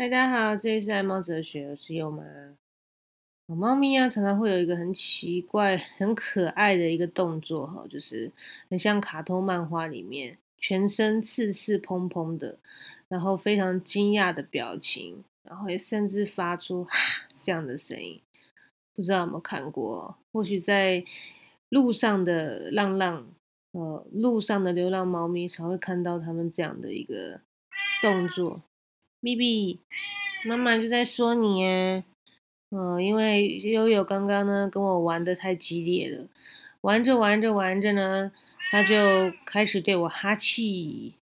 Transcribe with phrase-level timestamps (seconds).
[0.00, 2.24] 大家好，这里是爱猫哲学，我是优妈。
[3.46, 8.32] 猫咪啊，常常会有一个很奇怪、很可爱的一个动作，哈，就是
[8.70, 12.58] 很像卡通漫画里面，全身刺刺蓬蓬的，
[13.08, 18.18] 然后非常惊讶的表情，然后也甚至发出哈这样的声音。
[18.94, 20.16] 不知道有没有看过？
[20.32, 21.04] 或许在
[21.68, 23.26] 路上的浪浪，
[23.72, 27.42] 呃，路上的流浪猫咪才会看到它们这样的一个
[28.00, 28.62] 动作。
[29.22, 29.78] 咪咪，
[30.46, 32.04] 妈妈就在说你耶。
[32.70, 36.26] 嗯，因为悠悠刚刚呢跟我玩的太激烈了，
[36.80, 38.32] 玩着玩着玩着呢，
[38.70, 41.12] 他就开始对我哈气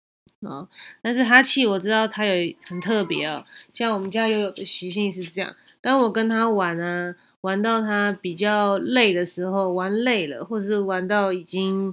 [0.42, 0.68] 啊。
[1.02, 3.44] 但是哈气我知道他有很特别哦，
[3.74, 11.92] 像我们家悠悠的习性是这样，当我跟他玩啊，玩到他比较累的时候，玩累了，或者是玩到已经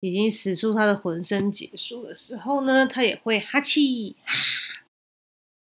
[0.00, 4.16] 已经使出他的浑身解数的时候呢，他也会哈气。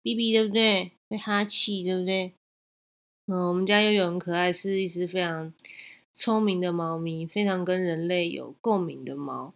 [0.09, 0.91] B B 对不对？
[1.07, 2.33] 会哈气对不对？
[3.27, 5.53] 嗯，我们家悠悠很可爱，是一只非常
[6.13, 9.53] 聪明的猫咪，非常跟人类有共鸣的猫。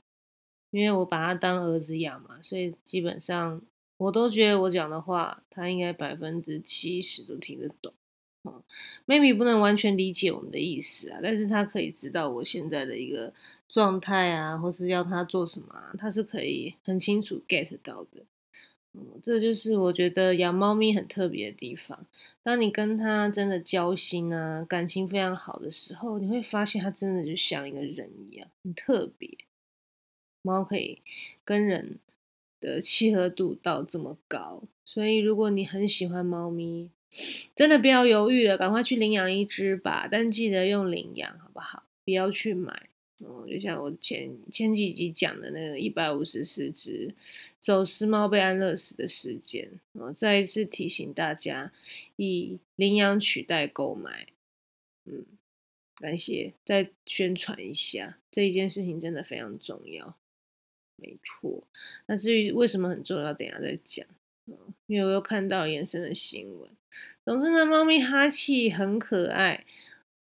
[0.69, 3.61] 因为我把它当儿子养嘛，所以基本上
[3.97, 7.93] 我都觉得我讲的话，它应该百分之七十都听得懂。
[8.43, 8.61] 嗯
[9.07, 13.33] ，maybe 不能完全理解我们的意思啊，但是它可以知道我现在的一个
[13.69, 18.23] 状态啊，或是要它做什么，啊它是可以很清楚 get 到的。
[18.93, 22.05] 嗯，这就是我觉得养猫咪很特别的地方。
[22.43, 29.29] 当你跟它真的交心啊，感情非常好的时候，你会发现它真的就像一个人一样，很特别。
[30.41, 31.01] 猫可以
[31.45, 31.99] 跟人
[32.59, 36.89] 的契合度到这么高，所以如果你很喜欢猫咪，
[37.55, 40.07] 真的不要犹豫了，赶快去领养一只吧。
[40.11, 41.83] 但记得用领养，好不好？
[42.03, 42.89] 不要去买。
[43.47, 47.13] 就像我前前几集讲的那个一百五十四只
[47.59, 51.71] 走私猫被安乐死的事件，哦，再一次提醒大家，
[52.15, 54.27] 以领养取代购买。
[55.05, 55.25] 嗯，
[55.97, 60.17] 感谢，再宣传一下这一件事情真的非常重要。
[60.95, 61.67] 没错，
[62.05, 64.05] 那至于为什么很重要，等下再讲。
[64.45, 64.57] 嗯，
[64.87, 66.69] 因为我又看到延伸的新闻，
[67.25, 69.65] 总之呢，猫咪哈气很可爱。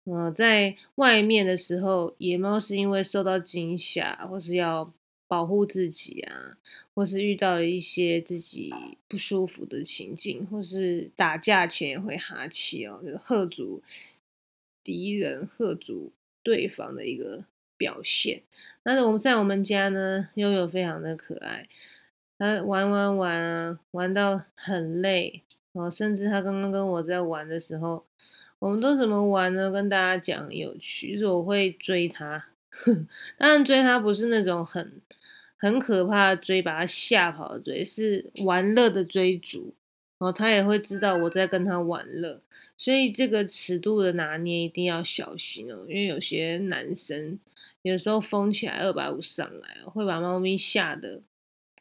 [0.05, 4.93] 嗯，在外面的时候，野猫是因为受到惊吓，或是要
[5.29, 6.59] 保护自己啊，
[6.93, 8.75] 或是遇到了一些自己
[9.07, 13.81] 不舒服的情境，或是打架前会哈气哦，就是喝阻
[14.83, 16.11] 敌人、喝阻
[16.43, 17.45] 对方的一个
[17.77, 18.43] 表现。
[18.83, 21.69] 但是我们在我们家呢，悠悠非常的可爱，
[22.39, 25.43] 他玩玩玩啊，玩到很累
[25.75, 28.05] 哦，甚至他刚刚跟我在玩的时候。
[28.63, 29.73] 我们都怎么玩呢？
[29.73, 32.51] 跟大家讲有趣，就是我会追他，
[33.37, 35.03] 当然追他不是那种很
[35.57, 39.75] 很可怕追，把他吓跑的追，是玩乐的追逐。
[40.19, 42.41] 然后他也会知道我在跟他玩乐，
[42.79, 47.41] 所以这个尺度的拿捏一定要小心哦，因为有些男生
[47.83, 51.21] 有时候疯起来二百五上来，会把猫咪吓得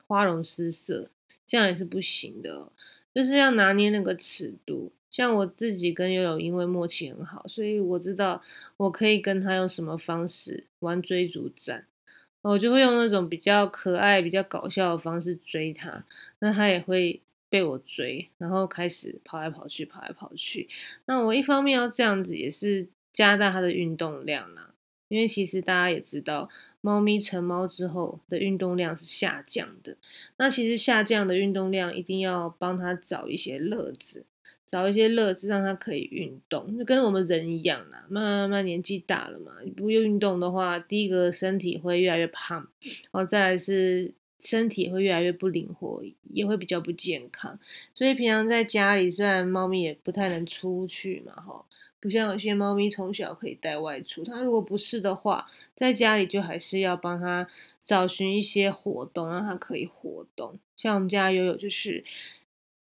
[0.07, 1.11] 花容失色，
[1.45, 2.71] 这样也是不行的，
[3.13, 4.91] 就是要拿捏那个尺度。
[5.09, 8.41] 像我自己跟悠悠因为默契很好，所以我知道
[8.77, 11.85] 我可以跟他用什么方式玩追逐战，
[12.43, 16.05] 我就会用那种比较可爱、比较搞笑的方式追他，
[16.39, 20.69] 那他也会被我追，然后开始跑来跑去、跑来跑去。
[21.07, 24.73] 那我一方面要这样子，也是加大他的运动量啦，
[25.09, 26.49] 因为其实大家也知道，
[26.81, 29.95] 猫咪成猫之后的运动量是下降的，
[30.37, 34.25] 那其实下降的运动量一定要帮它找一些乐子。
[34.67, 38.05] 找一些乐子，让它可以运动，就跟我们人一样啦。
[38.07, 46.03] 慢慢慢慢年纪大了嘛，你不运动的话，第一个身体会越来越胖，然后再来是身体会越来越不灵活，
[46.33, 47.57] 也会比较不健康。
[47.93, 51.63] 所以平常在家里，虽然猫咪也不太能出去嘛，哈，
[51.99, 54.25] 不像有些猫咪从小可以带外出。
[54.25, 57.47] 它如果不是的话，在家里就还是要帮它
[57.85, 60.57] 找寻一些活动，让它可以活动。
[60.75, 62.03] 像我们家悠悠就是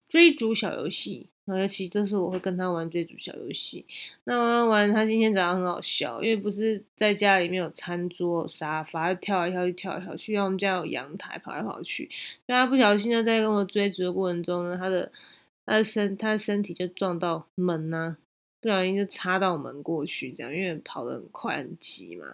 [0.08, 1.28] 追逐小游戏。
[1.48, 3.86] 尤其都是我会跟他玩追逐小游戏，
[4.24, 10.34] 那玩玩他今天早上很好笑，因为不是在家里面有餐桌、沙发，跳来跳去、跳来跳去。
[10.34, 12.10] 因为我们家有阳台，跑来跑去。
[12.48, 15.12] 他不小心呢在跟我追逐的过程中呢，他的
[15.68, 18.18] 他的身他的身体就撞到门呐，
[18.60, 22.26] 不小心就插到门过去，这样因为跑得很快很急嘛。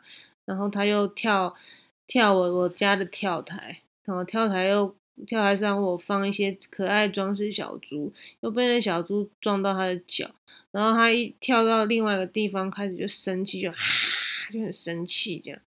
[0.45, 1.53] 然后他又跳
[2.07, 4.95] 跳我我家的跳台，然后跳台又。
[5.25, 10.29] 跳台上我放一些可爱装饰小猪，又被那小猪撞到他的脚，
[10.71, 13.77] 然后他一跳到另外一个地方，开始就生气，就哈
[14.51, 15.59] 就很生气这样。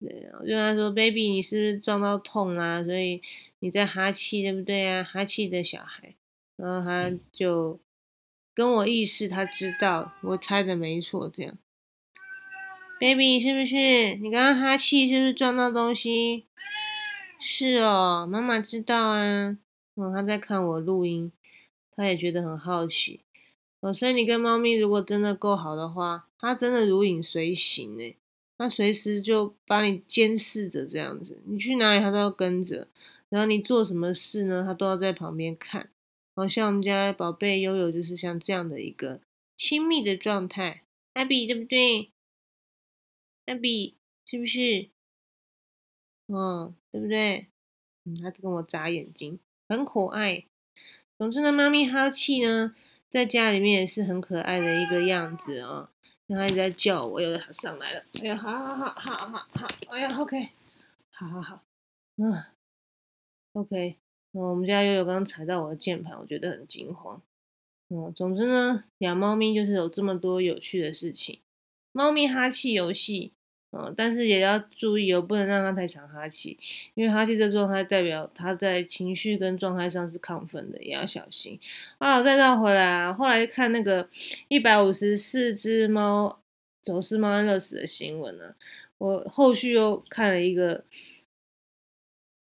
[0.00, 2.84] 对，我就跟他说：“baby，你是不是撞到痛啊？
[2.84, 3.20] 所以
[3.58, 5.02] 你在哈气，对不对啊？
[5.02, 6.14] 哈气的小孩。”
[6.56, 7.80] 然后他就
[8.54, 11.56] 跟我意识，他知道我猜的没错，这样。
[13.00, 14.16] Baby 是不是？
[14.16, 16.46] 你刚刚哈气是不是撞到东西？
[17.40, 19.58] 是哦，妈妈知道啊。
[19.94, 21.32] 哦，他在看我录音，
[21.96, 23.20] 他也觉得很好奇。
[23.80, 28.16] 哦，所以你跟猫咪如果真的够好的话，它真的如影随形呢。
[28.56, 32.88] 它随时就把你监视着这样子，你去哪里它都要跟着，
[33.28, 35.90] 然后你做什么事呢，它都要在旁边看。
[36.34, 39.20] 好像我们家宝贝悠悠就是像这样的一个
[39.56, 40.82] 亲密的状态，
[41.14, 42.10] 艾比对不对？
[43.46, 43.94] 艾比
[44.26, 44.88] 是不是？
[46.28, 47.48] 嗯，对不对？
[48.04, 49.38] 嗯，它跟我眨眼睛，
[49.68, 50.44] 很可爱。
[51.18, 52.74] 总之呢，妈咪哈气呢。
[53.10, 55.90] 在家里面也是很可爱的一个样子啊，
[56.26, 60.50] 然后一直在叫我，又上来了，哎呀，好好好好好好，哎呀，OK，
[61.12, 61.62] 好好好，
[62.16, 62.34] 嗯
[63.54, 63.96] ，OK，
[64.32, 67.22] 嗯，我们家悠悠刚刚踩到我的键盘，我觉得很惊慌，
[67.88, 71.40] 嗯，总之呢，养猫咪就是有这么多有趣的事情，
[71.92, 73.32] 猫咪哈气游戏。
[73.70, 76.58] 嗯，但是也要注意哦，不能让他太常哈气，
[76.94, 81.60] 因为哈气这状态代表他在情绪跟状态上是亢奋的，也要小心。
[81.98, 84.08] 啊，再绕回来啊，后来看那个
[84.48, 86.40] 一百五十四只猫
[86.82, 88.54] 走失猫安乐死的新闻呢，
[88.96, 90.84] 我后续又看了一个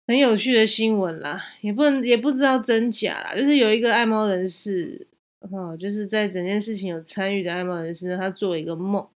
[0.06, 5.06] 很有趣的新闻啦，也不能也不知道真假啦，就是有一个爱猫人士，
[5.40, 9.08] 哈，就是在整件事情有参与的爱猫人士，他做了一个梦。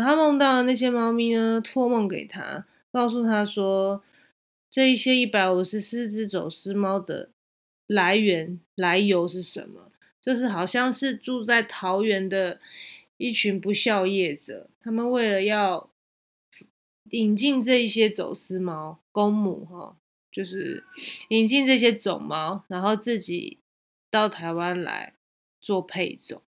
[0.00, 4.02] 他梦到那些猫咪呢，托梦给他，告诉他说，
[4.70, 7.30] 这一些一百五十四只走私猫的
[7.86, 9.92] 来源来由是什么？
[10.20, 12.60] 就是好像是住在桃园的
[13.16, 15.88] 一群不孝业者，他们为了要
[17.10, 19.96] 引进这一些走私猫公母哈，
[20.32, 20.84] 就是
[21.28, 23.60] 引进这些种猫，然后自己
[24.10, 25.14] 到台湾来
[25.60, 26.42] 做配种，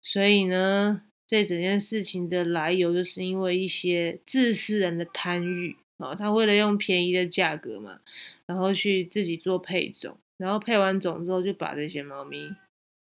[0.00, 1.02] 所以呢。
[1.30, 8.00] 这整件事情的来由，就是因为一些自私人的贪欲啊，他为了用便宜的价格嘛，
[8.46, 12.52] 然后去自己做配种，然后配完种之后就把这些猫咪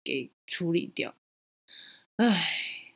[0.05, 1.15] 给处理掉。
[2.17, 2.51] 唉，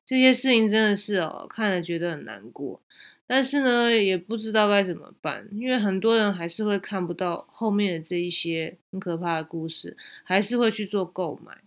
[0.04, 2.82] 这些事情真的是哦，看了觉得很难过，
[3.26, 11.62] 但是呢，也不知道该怎么办，因为很多人还是会看不到后面的这一些很可怕的故事，还是会去做购买。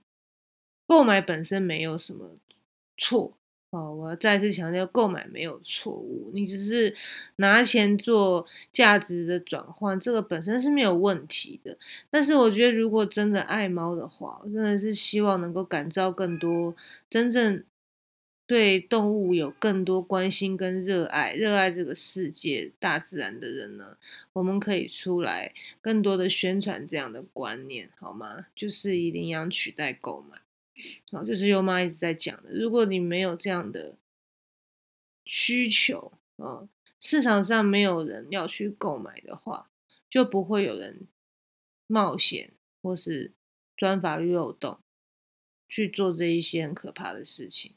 [0.85, 2.38] 购买本身没有什么
[2.95, 3.35] 错。
[3.75, 6.95] 哦，我要再次强调，购买没有错误，你只是
[7.38, 11.77] 拿钱做价值的转换，这个本身是没有问题的。
[12.10, 16.74] 但是我觉得，如果真的爱猫的话，我真的是希望能够感召更多
[17.10, 17.62] 真正
[18.48, 23.98] 对动物有更多关心跟热爱、热爱这个世界、大自然的人呢，
[24.31, 25.51] 我们可以出来
[25.81, 28.45] 更多的宣传这样的观念，好吗？
[28.56, 30.38] 就是以领养取代购买。
[31.12, 32.51] 好，就是优妈一直在讲的。
[32.51, 33.98] 如果你没有这样的
[35.24, 36.68] 需求，啊，
[37.00, 39.69] 市场上没有人要去购买的话，
[40.10, 41.07] 就不会有人
[41.88, 42.51] 冒险
[42.81, 43.33] 或是
[43.77, 44.80] 钻法律漏洞
[45.69, 47.75] 去做这一些很可怕的事情，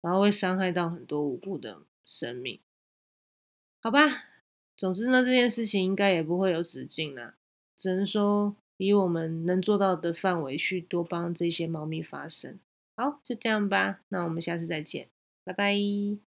[0.00, 2.60] 然后会伤害到很多无辜的生命。
[3.80, 4.24] 好吧，
[4.76, 7.36] 总之呢，这件事情应该也不会有止境了，
[7.76, 8.56] 只能说。
[8.76, 12.58] 以我们能做到的范围去多帮这些猫咪发声。
[12.96, 14.00] 好，就这样吧。
[14.08, 15.08] 那我们下次再见，
[15.44, 16.31] 拜拜。